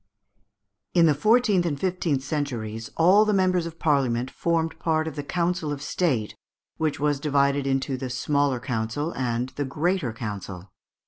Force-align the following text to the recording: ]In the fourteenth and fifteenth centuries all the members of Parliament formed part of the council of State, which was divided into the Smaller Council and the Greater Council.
]In 0.95 1.05
the 1.05 1.13
fourteenth 1.13 1.63
and 1.63 1.79
fifteenth 1.79 2.23
centuries 2.23 2.89
all 2.97 3.23
the 3.23 3.35
members 3.35 3.67
of 3.67 3.77
Parliament 3.77 4.31
formed 4.31 4.79
part 4.79 5.07
of 5.07 5.15
the 5.15 5.21
council 5.23 5.71
of 5.71 5.79
State, 5.79 6.33
which 6.77 6.99
was 6.99 7.19
divided 7.19 7.67
into 7.67 7.97
the 7.97 8.09
Smaller 8.09 8.59
Council 8.59 9.13
and 9.15 9.49
the 9.57 9.65
Greater 9.77 10.11
Council. 10.11 10.71